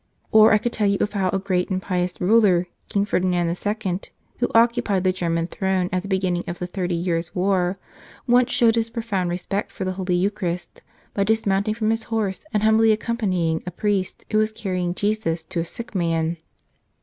[0.31, 3.99] Or I could tell you of how a great and pious ruler, King Ferdinand II,
[4.39, 7.77] who occupied the German throne at the beginning of the Thirty Years' War,
[8.25, 10.81] once showed his profound respect for the Holy Eucharist
[11.13, 15.43] by dismounting from his horse and humbly accom¬ panying a priest who was carrying Jesus
[15.43, 16.37] to a sick man.